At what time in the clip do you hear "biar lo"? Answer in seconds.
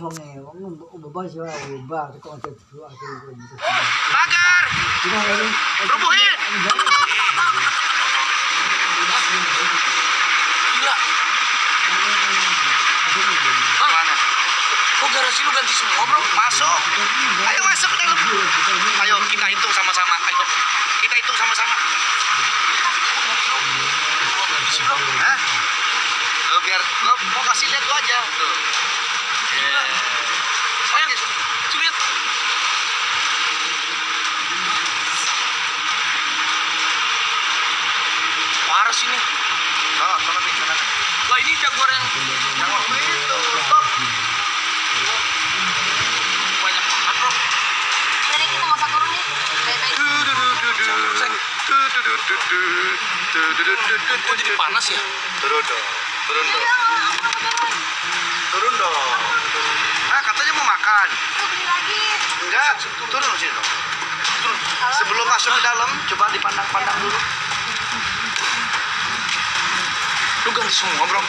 26.62-27.12